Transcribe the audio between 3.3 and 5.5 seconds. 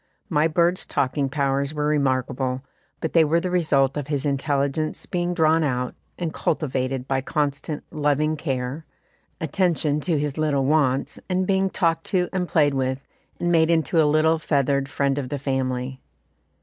the result of his intelligence being